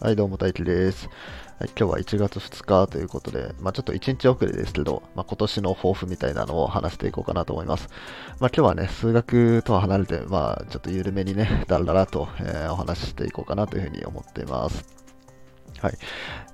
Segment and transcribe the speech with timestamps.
[0.00, 1.08] はい、どうも、大輝です。
[1.58, 7.88] はい、今日は1月2日ということで、まあ、ちょっと1日遅れですけど、まあ、今年の抱負みたいなのを話していこうかなと思います。
[8.38, 14.86] まあ、今日はね、数学とは離れて、まあ、ちょっと緩めにね、だらだらと、えーお話ししていこうかなというふうに思っています。
[15.80, 15.94] はい。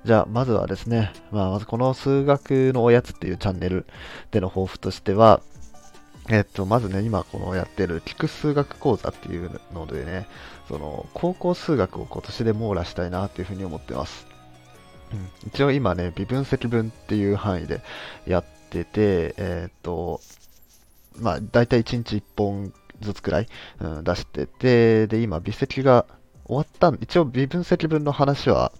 [0.03, 3.85] じゃあ、まずはですね、まあ、まずこの数学のおやつっていうチャンネル
[4.31, 5.39] での抱負としては、
[6.29, 10.25] えっと、まずね、今このやってる聞く数学講座っていうのでね、
[10.67, 14.27] その、高校数学を今年で網羅したいなっていうふうに思ってます。
[15.13, 17.81] うん、一応今ね、微分積分っていう範囲で
[18.25, 20.19] やってて、えっと、
[21.19, 23.47] まあ、だいたい1日1本ずつくらい、
[23.79, 26.05] うん、出してて、で、今、微積が
[26.45, 28.71] 終わったん、一応微分積分の話は、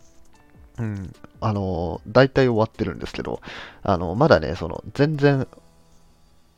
[0.77, 3.41] うん、あの、大体終わってるんですけど、
[3.84, 5.48] あの、まだね、その、全然、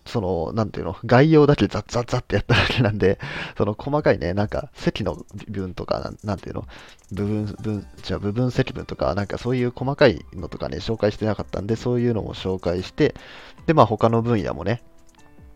[0.07, 3.19] その、なんていうの、概要だけザッザッザッってやっただけなんで、
[3.57, 6.65] その細かいね、なんか積の微分とか、なんなんていうの、
[7.11, 13.15] 部分、分、じゃ部分積分とか、なんかそういう細かいのとかね、紹介してなかったんで、そういうのも紹介して、
[13.65, 14.81] で、まあ他の分野もね、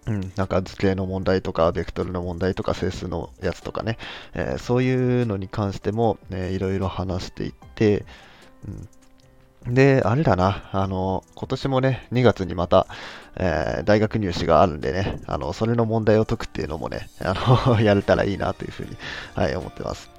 [0.08, 3.98] うん、なんか図形の問題とか、ベクトルの問題とか、整数のやつとかね、
[4.34, 8.06] えーそういうのに関しても、ね、いろいろ話していって、
[8.68, 8.88] うん、
[9.68, 12.88] で、あれだな、あの、今年もね、2月にまた、
[13.36, 17.34] えー大学入試があるんでね、あの、それの問題を解くっていうのもね、あ
[17.68, 18.98] の、 やれたらいいなというふうに、
[19.36, 20.10] はい、思ってます。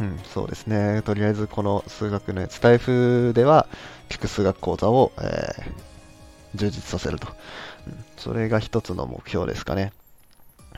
[0.00, 1.02] うん、そうですね。
[1.04, 3.66] とりあえず、この数学のスタイフでは、
[4.08, 5.88] 聞く数学講座を、えー
[6.54, 7.28] 充実させると。
[7.86, 9.92] うん、それが一つの目標ですかね。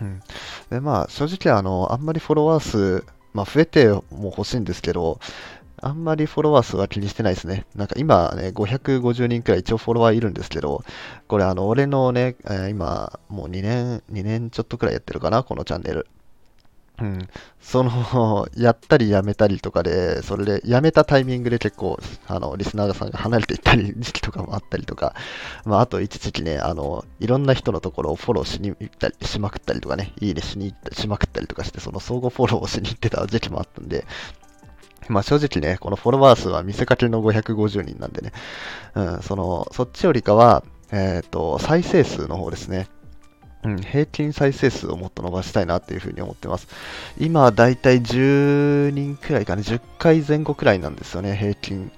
[0.00, 0.22] うん。
[0.70, 4.02] で、まあ、正直、あの、あんまりフォロワー数、まあ、増えても
[4.36, 5.20] 欲しいんですけど、
[5.82, 7.66] あんまりフォロワー数は気にしてないですね。
[7.74, 10.84] なんか今ね、550人くらい一応フォロワーいるんですけど、
[11.26, 12.36] これあの、俺のね、
[12.70, 16.06] 今、もう2年、2年ちょっとくらいやってるかな、このチャンネル。
[17.00, 17.28] うん。
[17.60, 25.14] その、 やったりやめたりとかで、それで、やめたタイミングで結構、あの、リスナーさんが離れていったり、時期とかもあったりとか、
[25.64, 34.04] まあ、あと一時期ね、あの、いろんな人のところをフォローしに行ったり、しまくったりとかね、いいねしに行ったりしまくったりとかして、その相互フォローをしに行ってた時期もあったんで、
[35.08, 38.32] まあ正直ね、このフォロワー数は見せかけの550人なんでね、
[38.94, 42.88] うん、その、そっちよりかは、えっ、と、再生数の方ですね。
[43.62, 46.66] うん、平均再生数をもっと伸ばしたいなっていうふうに思ってます。
[47.18, 51.92] 今、だいたい10人くらいかな、10回前後くらいなんですよね、平均、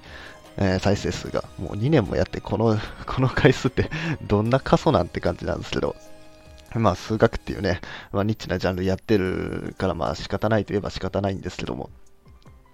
[0.57, 1.45] えー再生数が。
[1.57, 2.77] もう2年もやって、この、
[3.07, 3.89] この回数って
[4.27, 5.95] どんな過疎なんて感じなんですけど、
[6.75, 7.79] まあ、数学っていうね、
[8.11, 11.89] まあ、ニッチなジャンルやってるから、まあ、仕方ないといえば仕方ないんですけども、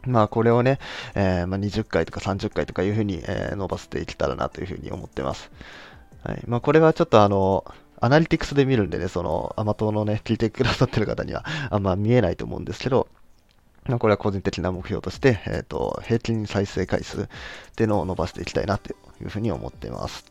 [0.10, 0.80] まあ、これをね、
[1.16, 5.52] えーまあ、20回とか30回とかいうふうに、えー伸ばしていけたらなというふうに思ってます。
[6.24, 6.44] はい。
[6.48, 7.66] まあ、これはちょっとあの、
[8.02, 13.08] アナリティクスで見るんでね、その、アマトのね、聞いてくださってる方には、あんま見えないと思うんですけど、
[13.86, 17.26] まあ、これは個人的な目標として、えっ、と、平均再生回数っ
[17.76, 20.26] ていうのを伸ばしていきたいなというふうに思っています。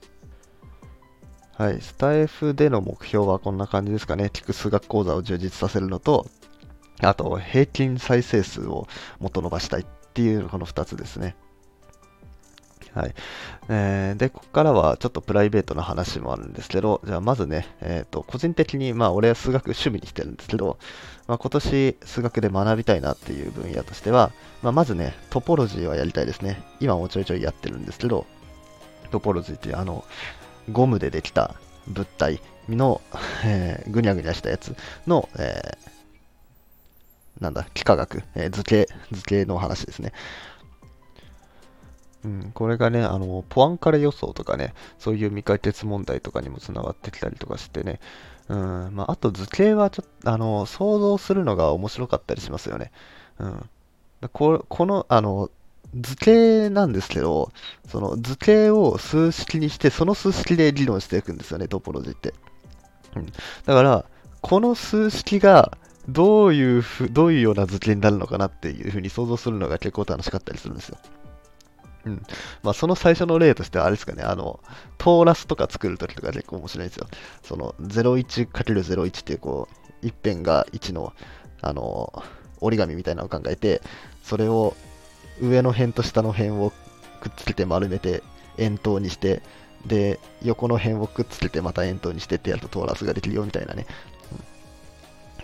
[1.59, 1.81] はい。
[1.81, 4.31] スタイフでの目標はこんな感じですかね。
[4.33, 6.27] 聞く数学講座を充実させるのと、
[7.00, 8.88] あと、平均再生数を
[9.20, 11.36] もっと伸ばしたいっていう、この2つですね。
[12.94, 13.14] はい。
[13.69, 20.78] えーで、ここからはちょっとプライベートな話もあるんですけど、じゃあまずね、えっ、と、個人的に、まあ、俺は数学趣味にしてるんですけど、
[21.28, 24.32] まあ、今年数学で学びたいなっていう分野としては、
[24.62, 26.62] まあ、まずね、トポロジーはやりたいですね。
[26.80, 28.26] 今もちょいちょいやってるんですけど、
[29.10, 30.04] トポロジーっていうあの、
[30.72, 31.54] ゴムでできた
[31.86, 33.00] 物体の、
[33.44, 34.75] えーぐにゃぐにゃしたやつ
[35.06, 35.97] の、えー
[37.41, 40.12] なんだ、幾何学、えー図形、図形の話ですね。
[42.25, 48.00] うん、これがね、あの、ポアンカレ予想とかね、そういう未解決問題とかにもつながってきたりとかしてね、
[48.48, 52.91] うん、まあ、あと図形はちょっと、あの、想像するのが面白かったりしますよね。
[53.38, 53.71] うん。
[54.32, 55.50] ここの、あの、
[55.94, 57.53] 図形なんですけど、
[57.87, 62.34] その図形を数式にして、その数式で理論していくんですよね、トポロジーって。
[63.16, 63.27] うん。
[63.27, 64.04] だから、
[64.41, 65.77] この数式が、
[66.09, 70.99] どういうふ、どういうような図形になるのかなっていうふうに想像するのが結構楽しかったりするんですよ。
[72.07, 72.22] うん。
[72.63, 74.60] まあ、その最初の例としては、あれですかね、あの、
[74.97, 77.07] トーラスとか作るときとか結構面白いんですよ。
[77.43, 81.13] その、01×01 っていう、こう、一辺が1の、
[81.60, 82.22] あの、
[82.61, 83.83] 折り紙みたいなのを考えて、
[84.22, 84.75] それを
[85.41, 86.72] 上の辺と下の辺を
[87.21, 88.22] くっつけて丸めて
[88.57, 89.43] 円筒にして、
[89.87, 93.87] で、横の辺をくっつけてまた円筒にしてってやるとトーラスができるよみたいなね。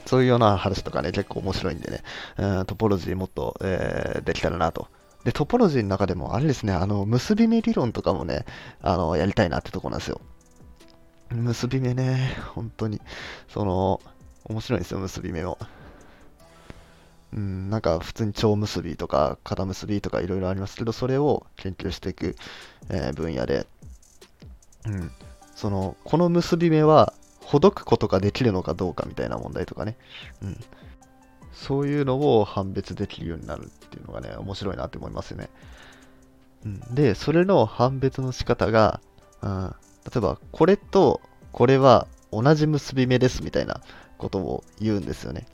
[0.06, 2.02] そういうような話とかね、結構面白いんでね、
[2.38, 4.88] うんトポロジーもっと、えーできたらなと。
[5.24, 8.44] で、トポロジーの中でも、あれですね、あの、結び目理論とかもね、
[8.82, 10.20] あの、やりたいなってとこなんですよ。
[11.30, 13.00] 結び目ね、本当に、
[13.48, 14.00] その、
[14.44, 15.58] 面白いんですよ、結び目も。
[17.32, 22.36] うん、なんか普通に蝶結びとか肩結びとかいろいろありますけど、それを研究していく、
[22.90, 23.66] えー、分野で、
[24.86, 25.10] うん、
[25.56, 27.12] その、この結び目は
[27.44, 29.96] ほどくことができるのかどうかみたいな問題とかね、
[30.42, 30.60] うん、
[31.52, 35.50] そういうのを判別できるようになるっていうのがね、面白いなって思いますよね。
[36.64, 39.00] うん、で、それの判別の仕方が、
[39.42, 39.74] うん、
[40.04, 41.20] 例えば、これと
[41.52, 43.80] これは同じ結び目ですみたいな
[44.18, 45.46] ことを言うんですよね。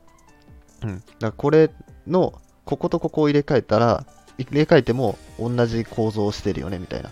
[0.83, 0.99] うん。
[0.99, 1.71] だからこれ
[2.07, 4.07] の、こことここを入れ替えたら、
[4.39, 7.11] 入れ替えても同じ構造をしてるよねみたいな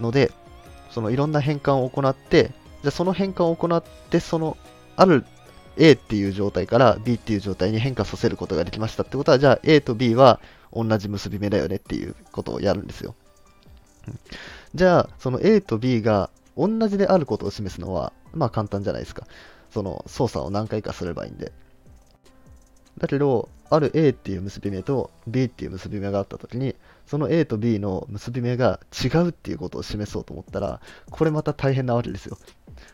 [0.00, 0.30] ので、
[0.90, 2.52] そのいろんな変換を行って、
[2.82, 4.56] じゃあその変換を行って、その
[4.96, 5.24] ある
[5.76, 10.40] A っていう状態から B っていう状態に変化させることができましたってことは、じゃあ A と B は
[10.72, 13.14] 同じ結び目だよねっていうことをやるんですよ。
[14.74, 19.26] じゃあ、その A と B が同じであることを示すのは、まあ簡単じゃないですか。
[19.70, 21.52] その操作を何回かすればいいんで。
[22.98, 26.74] だけど、ある A っていう結び目と B っていう結び目があったときに、
[27.06, 30.80] その A と B の結び目が違うっていうことを示そうと思ったら、
[31.10, 32.38] これまた大変なわけですよ。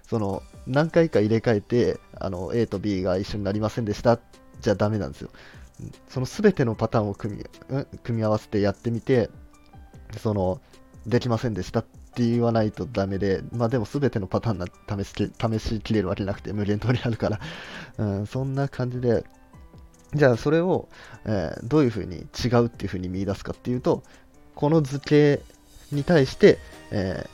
[0.03, 4.19] その、何回か入れ替えて、あの、A と B が一緒になりませんでした
[4.61, 5.31] じゃダメなんですよ。
[6.09, 7.45] その全てのパターンを組み
[8.05, 9.31] 組み合わせてやってみて、
[10.19, 10.61] その、
[11.07, 11.85] できませんでしたっ
[12.15, 17.41] て言わないとダメで、まあでも全てのパターンな試し試しきれるわけなくて無限通りあるから、
[17.99, 19.25] うん、そんな感じで、
[20.15, 20.89] じゃあそれを、
[21.25, 24.03] えー、どういうふうに違うっていうふうに見出すかっていうと、
[24.55, 25.41] この図形
[25.91, 26.59] に対して、
[26.91, 27.29] え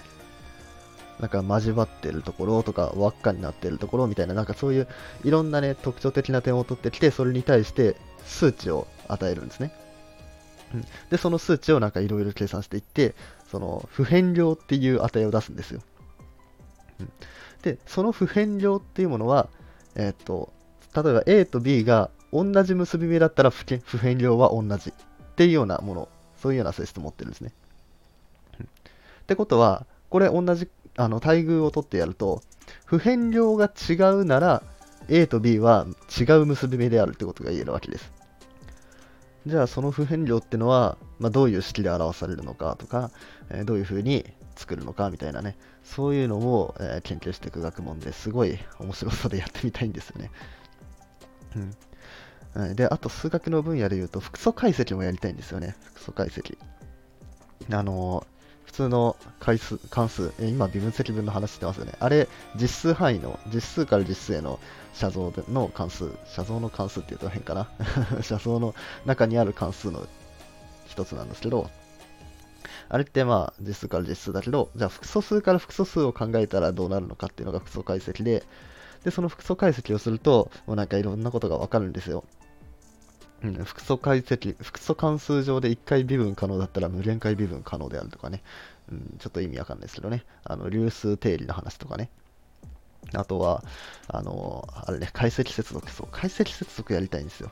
[1.18, 4.88] ー、なんか交わってるところとか輪っかになってるところみたいな、なんかそういう
[5.24, 9.72] いろんなね、特徴的な点を取ってきて、それに対して数値を与えるんですね。
[10.72, 13.14] うん、で、その数値をなんかいろいろ計算していって、
[13.50, 15.82] その不変量っていう値を出すんですよ。
[17.00, 17.12] うん、
[17.62, 19.50] で、その不変量っていうものは、
[19.96, 20.52] えっ、と、
[20.94, 23.64] 例えば A と B が同じ結び目だったら不
[23.98, 27.52] 変量は同じっていうようなもの、そういうような性質を持ってるんですね。
[28.60, 32.42] ってことは、これ同じあの対偶を取ってやると、
[32.84, 34.62] 不変量が違うなら
[35.08, 35.86] A と B は
[36.18, 38.12] 違う結び目であるってことが言えるわけです。
[39.46, 43.10] じゃあその不変量ってのは、まあ、どういう式で表されるのかとか、
[43.48, 50.30] えー、どういうふうに作るのかみたいなね、そういうのを、えー、研究していく学問ですごい面白さでやってみたいんですよね。
[51.56, 51.74] うん。
[52.74, 55.76] で、あと数学の分野で言うと、複素解析もやりたいんですよね。
[55.84, 56.58] 複素解析。
[57.72, 61.94] あのー普通の回数関数、え今、微分積分の話してますよね。
[61.98, 64.60] あれ、実数範囲の、実数から実数への
[64.94, 67.68] 写像の関数、写像の関数って言うと変かな。
[68.22, 68.76] 写像の
[69.06, 70.06] 中にある関数の
[70.86, 71.68] 一つなんですけど、
[72.88, 78.44] あれってまあ実数から実数だけど、じゃあ複素数から複素数を考えたらどうなるのかっていうのが複素解析で、
[79.02, 82.22] で、その複素解析をすると、もうなんかいろんなことがわかるんですよ。
[83.42, 88.42] うん、複素解析、複素関数上で1回微分可能だったら無限回微分可能であるとかね、
[88.90, 92.10] うん、ちょっと意味わかんないですけどね、あの流数定理の話とかね、
[93.14, 93.64] あとは、
[94.08, 97.50] あの、あれね、解析接続、そう、解析接続やりたいんですよ。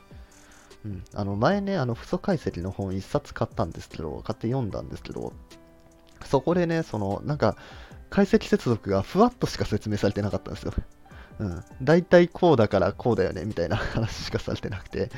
[0.84, 5.32] うん、あの前ね、あの、複素解析の本1冊買ったんですけど、買って読んだんですけど、
[6.24, 7.56] そこでね、その、なんか、
[8.10, 10.72] 解析接続がふわっとしか説明されてなかったんですよ。
[11.40, 11.64] うん。
[11.82, 15.10] 大体こうだからこうだよね、みたいな話しかされてなくて、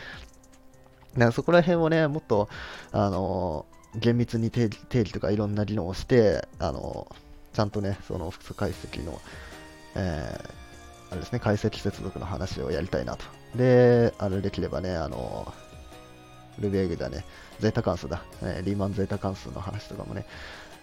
[1.15, 2.49] だからそこら辺をね、もっと、
[2.93, 7.09] あの厳密に定義とかいろんな理論をして、あの
[7.53, 9.21] ちゃんとね、その複素解析の、
[9.97, 13.25] えー、あれですね、解析接続の話をやりたいなと。
[13.57, 15.53] で、あれできればね、あの
[16.61, 17.25] ルビエグだね、
[17.59, 20.27] ゼータ関数だ、えー、リーマンゼータ関数の話とかもね、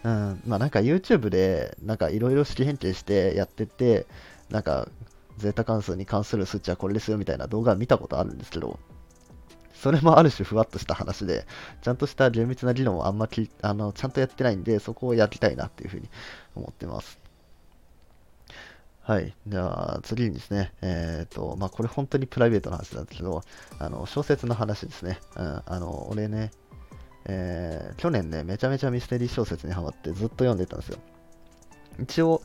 [0.04, 4.06] うん、まあなんか YouTube で、なんかいろいろ式変形してやってて、
[4.50, 4.90] なんか、
[5.38, 8.80] ゼータ関数に関する数値はこれですよみたいな動画見たことあるんですけど、
[9.78, 11.46] それもある種ふわっとした話で、
[11.82, 16.10] ちゃんとした厳密な理論をあんまきあのちゃんとやってないんで、そこをやりたいなっていうふうに
[16.56, 17.20] 思ってます。
[19.08, 19.34] はい。
[19.48, 23.42] じゃあ、次にですね、えっ、ー、と、まあ、これ本当にプライベートな話なんですけど、
[23.80, 25.20] あの、小説の話ですね。
[25.38, 26.52] うん、あの、俺ね、
[27.24, 30.98] えー、去年ね、めちゃめちゃミステリー小説にハマってずっと読んでたんですよ。
[32.02, 32.42] 一応、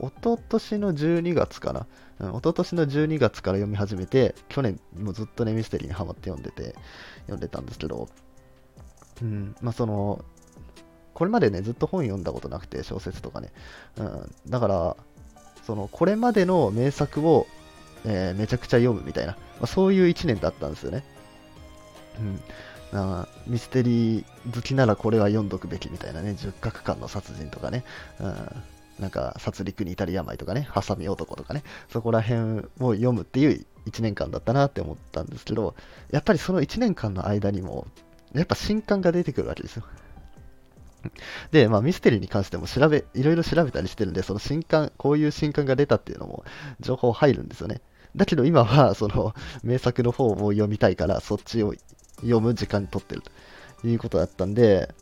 [0.00, 1.86] 一昨年の12月かな、
[2.20, 6.74] うん、一昨年の12月から読み始めて、去年もずっとね、ミステリーにハマって読んでて、
[7.22, 8.08] 読んでたんですけど、
[9.20, 10.24] うん、まあその、
[11.14, 13.52] これまでね、ずっと本読んだことなくて、小説とかね。
[13.96, 14.96] うん、だから、
[15.64, 17.46] その、これまでの名作を、
[18.04, 21.04] えー、めちゃくちゃ読むみたいな、まあ、そういう1年だったんですよね。
[22.18, 22.40] うん。
[22.94, 27.84] あミステリー好きならこれは読んどくべきみたいなね、十角館の殺人とかね、
[28.20, 28.62] うん、
[29.02, 35.74] なんか、殺戮に至る病とかね、ハサミ男とかね、そこら辺を読むっていう1年間だったなって思ったんですけど、
[36.10, 37.86] やっぱりその1年間の間にも、
[38.32, 39.84] やっぱ新刊が出てくるわけですよ。
[41.50, 46.44] で、まあ、ミステリーに関しても調べ、いろいろ調べたりしてるんで、その新刊、こういう新刊が出たっていうのも
[46.80, 47.80] 情報入るんですよね。
[48.14, 51.74] だけど今は、その、名作の方を読みたいから、そっちを
[52.16, 53.22] 読む時間にとってる
[53.80, 54.94] ということだったんで、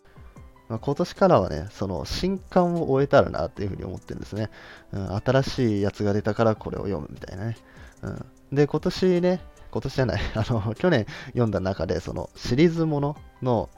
[0.71, 4.51] まあ、今年からはね、その新刊を終えたらなっていうふうに思ってるんですね。
[4.93, 7.57] うん、新しいやつが出たからこれを読むみたいなね。
[8.03, 8.11] う
[8.55, 9.41] ん、で、今年ね、
[9.73, 13.69] 今年じゃない、 あの、去年読んだ中で、そのシリーズものの、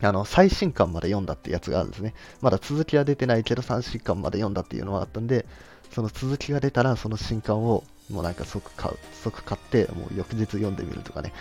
[0.00, 2.14] あの、最新刊まで読んだってやつがあるんですね。
[2.40, 5.46] まだ続きは出てないけど、最新刊まで読んだっていうのはあったんで、
[5.92, 11.32] その続きが出たら、その新刊をもうなんか即買う、即買って、もう翌日読んでみるとかね。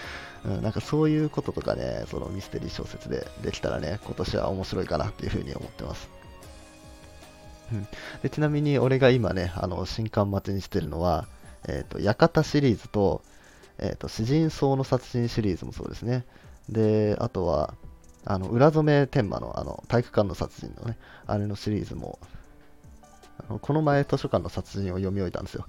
[0.46, 6.10] うん、なんかそういうこととかね、そのミステリー小説でできたらね、今年は面白いかなっていうふうに思ってます。
[7.72, 7.88] うん、
[8.24, 11.28] でちなみに俺が今ね、あの新刊待ちにしてるのは、
[11.68, 13.22] えっ、ー、と、館シリーズと、
[13.78, 16.26] えっ、ー、と、詩人層の殺人シリーズもそうですね。
[16.70, 17.74] で、あとは、
[18.26, 22.20] あの、浦染め天満のあの体育館の殺人のね、あれのシリーズも、
[23.50, 25.66] あのこの前図書館の殺人を読み終えたんですよ。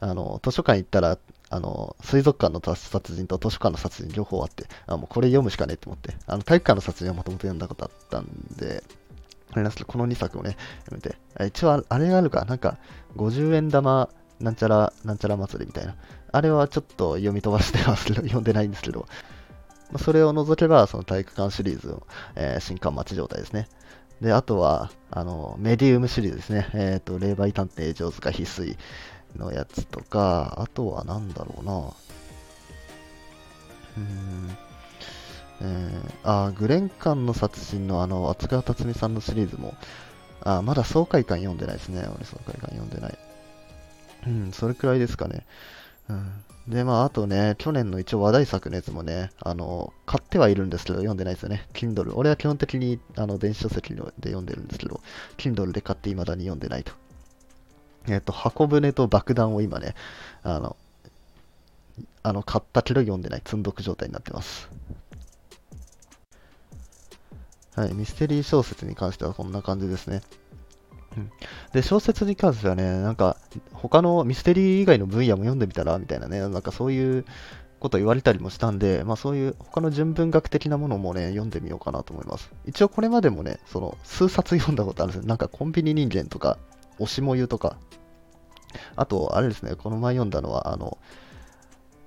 [0.00, 1.18] あの、図書館行ったら、
[1.52, 8.82] あの、水族館の殺人と図書館の殺人両方あって、あもうこれ読むしかねえって思って、あの、体育館の殺人はもともと読んだことあったんで、
[9.50, 10.56] あれなんですけど、この2作をね、
[10.86, 12.78] 読めて、一応あれがあるか、なんか、
[13.16, 14.08] 50円玉、
[14.40, 15.94] なんちゃら、なんちゃら祭りみたいな。
[16.32, 19.06] あれはちょっと読み飛ばしてますけど、 読んでないんですけど、
[19.98, 23.68] それを除けば、その体育館シリーズの、えー、新刊待ち状態ですね。
[24.22, 26.70] で、あとは、あの、メディウムシリーズですね。
[26.72, 28.78] えっ、ー、と、霊媒探偵上手か翡翠。
[29.36, 31.92] のやつとか、あとは何だろうな。
[33.98, 34.56] うん。
[35.60, 39.74] えー、あ、グレンカンの殺人のあの、厚川辰巳さんのシリーズも、
[40.44, 42.04] あ、まだ爽快感読んでないですね。
[42.14, 43.18] 俺爽快感読んでない。
[44.26, 45.46] うん、それくらいですかね。
[46.08, 46.44] うん。
[46.68, 51.66] で、まあ、あとね、去年の一応話題作のやつもね、あの、買ってはいるんですけど、読んでないですよね。
[51.72, 52.14] Kindle。
[52.14, 55.00] 俺は基本的に、あの、電子書籍で読んでるんですけど、
[55.38, 56.92] Kindle で買って未だに読んでないと。
[58.08, 59.94] えっ、と、箱舟と爆弾を今ね、
[60.42, 60.76] あの、
[62.22, 64.68] あの、買ったけど読んでない積んどく状態になってます。
[67.74, 70.20] はい、ミステリー小説に関してはこんな感じですね。
[71.16, 71.30] うん、
[71.72, 73.36] で、小説に関してはね、なんか、
[73.72, 77.24] 他のミステリー以外の分野も読んでみたらみたいなね、なんかそういう
[77.80, 82.52] こと言われたりもしたんで、まあそういう他の純文学的なものもね、読んでみようかなと思います。
[82.66, 85.28] 一応これまでもね、その数冊読んだことあるんですよ。
[85.28, 86.58] なんかコンビニ人間とか、
[86.98, 87.76] 推しもゆとか、
[88.96, 90.98] あと、あれですね、この前読んだのは、あの、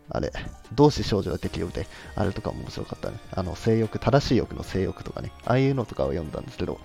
[0.09, 0.31] あれ、
[0.73, 3.19] 同志少女が適用で、あれとかも面白かったね。
[3.31, 6.79] あの、性欲、正しい欲の性欲とかね、ああいうのとかを読んだんですけど、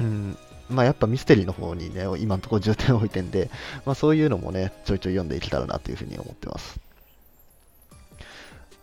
[0.00, 0.36] うん、
[0.68, 3.50] まあやっぱミステリーの方にね、今のところ重点を置いてんで、
[3.84, 6.80] まあそういうのもね、ちょいちょい読んでいけたらなというふうに思ってます。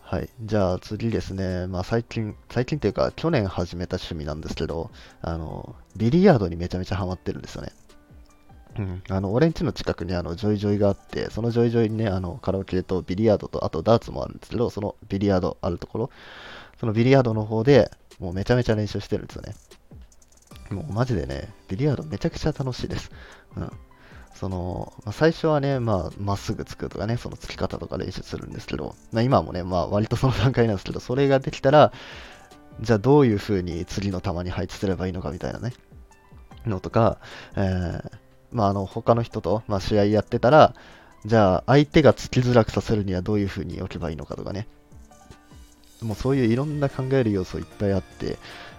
[0.02, 0.28] はい。
[0.42, 1.66] じゃあ次ですね。
[1.68, 4.90] まあ最近、最近っていうか去年始めた趣味なんですけど、
[5.22, 7.72] あの、ビリヤードにめちゃめちゃハマってるんですよね。
[8.78, 16.10] うん、あの俺ん家の近くにあのジョイジョイがあって、そのジョイジョイにね、あのカラオケとビリヤードと、あとダーツもあるんですけど、そのビリヤードあるところ、
[16.78, 19.54] そのビリヤードの方でもうめちゃめちゃ練習してるんですよね。
[20.70, 23.10] もうマジでね、ビリヤードめちゃくちゃ楽しいです。
[23.56, 23.72] うん。
[24.34, 31.92] その、まあ、最初はね、まあ、まっすぐつくとかね、そのつき方とか練習するんですけど、まあ、今もね、まあ、割とその段階なんですけど、それができたら、
[32.80, 35.72] じゃあどういう風に次の球に配置すればいいのかみたいなね、
[36.66, 37.18] のとか、
[37.56, 38.10] えー、
[38.52, 40.74] まあ、あの他の人と、まあ、試合やってたら、
[41.24, 44.66] じゃあ相手がつきづらくさせるにはどういう風に置けばいいのかとかね。
[46.02, 48.38] もうそういういろんな考える要素いっぱいあって、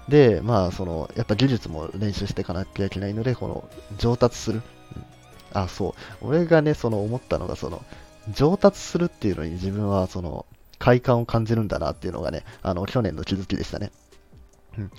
[0.10, 4.62] で、まあ、その、やっぱ技術も練習していかなきゃいけないので、この、上達する。
[4.96, 5.04] うん、
[5.54, 6.28] あ、そう。
[6.28, 7.84] 俺がね、その思ったのが、その、
[8.34, 10.46] 上達するっていうのに自分は、その、
[10.80, 13.92] 快感を感じるんだなっていうのがね、あの、去年の気づきでしたね。
[14.78, 14.92] うん、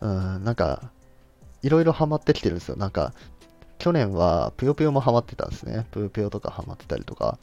[0.00, 0.90] うんなんか、
[1.62, 2.76] いろいろハマってきてるんですよ。
[2.76, 3.14] なんか、
[3.80, 5.86] 去年はぷよぷよもハマってたんですね。
[5.90, 7.38] ぷよぷよとかハマってたりとか、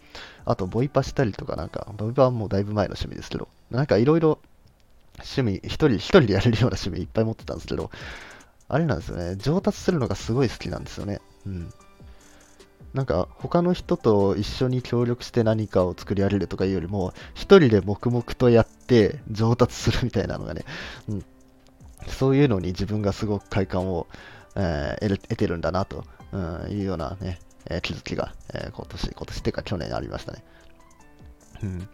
[0.45, 4.39] あとボイパしたりとかなんか、ボイパはもうだいぶ前の趣味ですけど、なんかいろいろ
[5.17, 7.89] 趣味、一人、一人でやれるような趣味いっぱい持ってたんですけど、
[8.69, 11.21] あれなんですよね、上達するのがすごい好きなんですよね。
[11.45, 11.73] うん。
[12.93, 20.65] なんか他の人と一緒に協力して何かを作り上げるとかいうよりも、一人で黙々とやって上達するみたいなのがね、
[21.09, 21.25] うん、
[22.07, 24.07] そういうのに自分がすごく快感を、
[24.57, 26.03] えー、得てるんだなと、
[26.69, 30.43] いうようなね、えー、気づきが、えー、今年、今年っていうか去年ありましたね。
[31.63, 31.89] うん。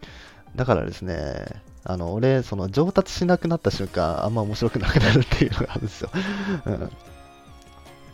[0.56, 1.46] だからですね、
[1.84, 6.10] あの、俺、その上達しなくなった瞬間、あんま面白くなくなるっていうのがあるんですよ。
[6.64, 6.90] うん。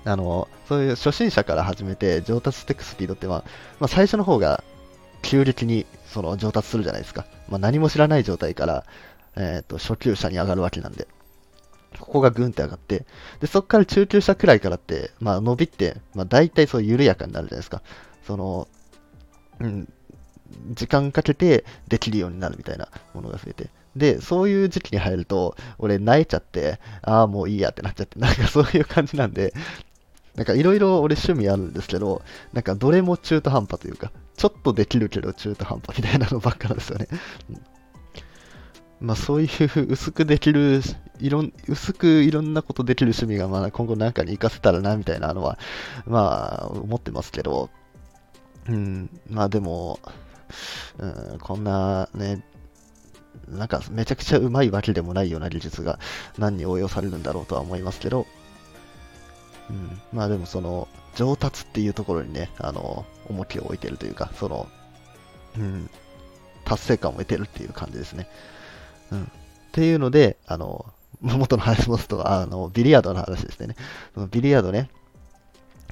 [0.04, 3.44] あの、そういう初心者から始めて上達していくスピードって、まあ、
[3.78, 4.64] まあ、最初の方が
[5.22, 7.26] 急激にその上達するじゃないですか。
[7.48, 8.84] まあ、何も知らない状態から、
[9.36, 11.06] えっ、ー、と、初級者に上がるわけなんで。
[12.10, 13.06] ここがグンって上がって、
[13.38, 17.82] で、そこから中級者くらいからって、まあ伸びって、まあ大体そう緩やかになるじゃないですか。
[18.26, 18.66] その、
[19.60, 19.88] うん、
[20.72, 23.70] 時間かけてできるようになるみたいなものが増えて。
[23.94, 29.54] で、そういう時期に入ると、俺泣いちゃって、ああ、もういいやってなっちゃって、なんかそういう感じなんで、
[30.34, 37.06] なんかいろいろ俺趣味あるんですけど、なんかどれも中途半端というか、ちょっとできるけど中途半端みたいなのばっかなんですよね。
[37.50, 37.62] うん
[39.00, 40.82] まあそういう薄くできる、
[41.18, 45.58] いろん、薄くいろんなことできる趣味がまあ今後なんかに活かせたらなみたいなのは、
[46.06, 47.70] まあ思ってますけど、
[48.68, 49.98] うん、まあでも、
[50.98, 52.44] うん、こんなね、
[53.48, 55.98] なんかめちゃくちゃうまいわけでもないような技術が
[56.38, 58.26] 何に応用されるんだろうとは思いますけど、
[59.70, 64.68] うん、まあでもその上達っていうところにね、あの、重きを置いてるというか、その、
[65.56, 65.90] うん、
[66.64, 68.28] 達成感を得てるっていう感じですね。
[69.16, 70.86] っていうので、あの、
[71.20, 73.76] 元の話戻すと、あの、ビリヤードの話ですね。
[74.14, 74.90] そのビリヤードね、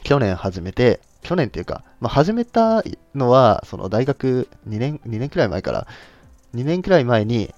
[0.02, 2.82] 去年始めて、去年っていうか、まあ、始めた
[3.14, 5.86] のは、その大学2年、2年くらい前から、
[6.54, 7.54] 2年くらい前に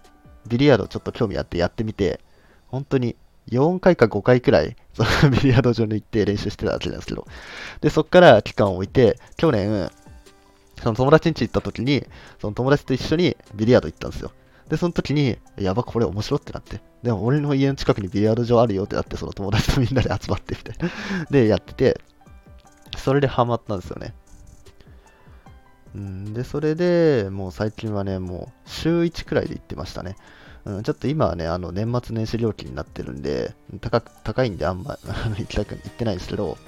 [0.48, 2.20] ビリヤードちょっと興味あってやってみて、
[2.66, 3.16] 本当に
[3.50, 7.26] 4回か5回くらい、その ビリヤード場に行って練習してたわけなんですけど、
[7.80, 9.90] で、そっから期間を置いて、去年、
[10.82, 12.06] その友達ん家行った時に、
[12.40, 14.32] その友達と一緒にビリヤード行ったんですよ。
[14.70, 16.80] で、その時に、やば、これ面白ってなって。
[17.02, 20.94] でも、俺の家の近くにビリヤード場あるよってなって、その友達とみんなで集まってみたいな。
[21.28, 22.00] で、やってて、
[22.96, 24.14] それでハマったんですよね。
[25.96, 30.16] うん、で、それでもう最近はね、もう週1くらいで行ってましたね。
[30.64, 34.98] うん、ちょっと今はね、あの年末年始料金になってるんで、高高いんであんま
[35.36, 36.58] 行きたく行ってないんですけど、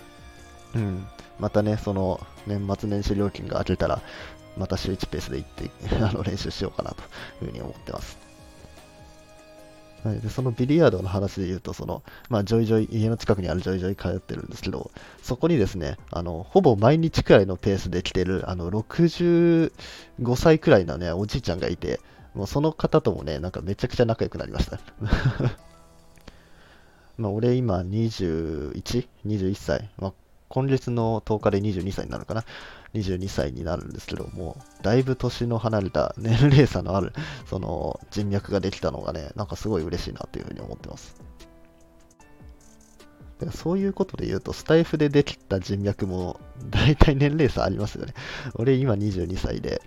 [0.74, 1.06] うん、
[1.38, 4.00] またね、その年末年始料金が明けたら、
[4.56, 5.70] また週1ペースで行って
[6.02, 7.02] あの練習しようかなと
[7.44, 8.18] いうふうに思ってます。
[10.04, 14.90] はい、でそのビリヤードの話で言うと、その、まあ、ジョイジョイ、家の近くにあるジョイジョイ通ってるんですけど、
[15.22, 19.70] そこにですね、あの、ほぼ毎日くらいのペースで来てる、あの、65
[20.34, 22.00] 歳くらいのね、おじいちゃんがいて、
[22.34, 24.80] もうその方ともね、なんかめちゃくちゃ仲良くなりました。
[27.16, 29.88] まあ、俺今21、21歳。
[29.98, 30.12] まあ、
[30.48, 32.44] 今月の10日で22歳になるかな。
[32.94, 37.12] 22歳になるんですけども、だいぶ年の離れた年齢差のある、
[37.48, 41.14] その人脈ができたのがね、なんかすごい嬉しいなというふうに思ってます。
[43.50, 46.38] そういうことで言うと、スタイフでできた人脈も、
[46.70, 48.14] 大体年齢差ありますよね。
[48.54, 49.82] 俺今22歳で、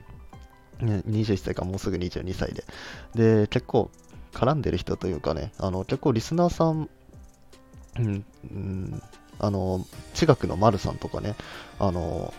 [0.82, 2.66] 21歳かもうすぐ22歳で。
[3.14, 3.92] で、結構
[4.34, 6.90] 絡んでる人というかね、あの結構リスナーさん、
[7.98, 9.02] うん、うん、
[9.40, 11.36] あの、地学の丸さんとかね、
[11.80, 12.34] あの、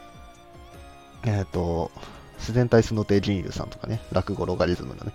[1.27, 1.91] えっ、ー、と、
[2.39, 5.13] 自然体素の定銀融さんとかね、落語ロガリズムのね、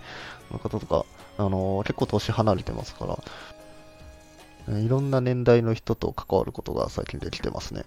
[0.52, 1.04] の方とか、
[1.38, 7.84] あのー、結構年離れてますから、いろんな年代の人と関わることが最近できてますね。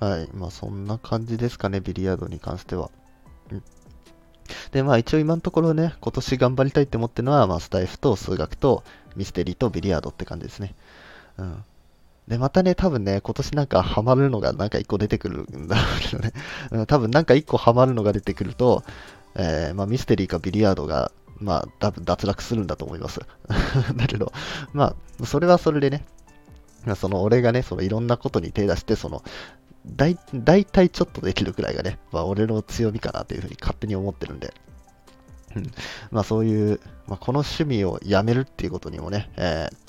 [0.00, 0.28] はい。
[0.34, 2.90] まあそんな感じですかね、ビリヤードに関しては。
[3.50, 3.62] うん。
[4.72, 8.84] で、まあ一応今のところね、今年頑張りたいって思ってるのは、まあスタイフと数学と
[9.16, 10.74] ミステリーとビリヤードって感じですね。
[11.38, 11.64] うん。
[12.28, 15.76] で、またね、多分ね、今年なんかハマるのがなんか一個出てくるんだ
[16.10, 16.32] けどね。
[16.70, 18.84] うん、多分なんか一個ハマるのが出てくると、
[19.34, 23.20] えー、まあ、ミステリーかビリヤードが、まあ、多分脱落するんだと思います。
[23.96, 24.32] だけど、
[24.74, 26.04] まあ、それはそれでね、
[26.96, 29.22] その俺がね、そのいろんなことに手出して、その、
[29.86, 34.52] 大体ちょっとできるくらいがね、まあ、俺の強みかなというふうに勝手に思ってるんで、
[35.56, 35.72] うん、
[36.10, 39.87] まあそういう、まあ、この趣味をやめるっていうことにもね、えー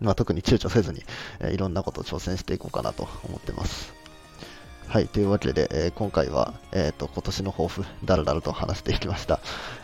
[0.00, 1.02] まあ、特に躊躇せずに、
[1.40, 3.94] え、いろんなことを挑戦していこうかなと思ってます。
[4.86, 9.40] はい、というわけで、えー、今回は、えーと、今年の抱負、だらだらと話していきました。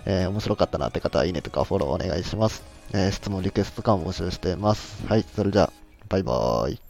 [0.06, 2.62] えー、面白かったなって方は、いいねとかフォローお願いします。
[2.92, 5.06] え質問、リクエストとかも募集しています。
[5.06, 5.72] はい、それじゃあ、
[6.08, 6.89] バイバーイ。